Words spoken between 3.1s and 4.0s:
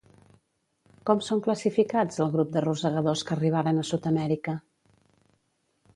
que arribaren a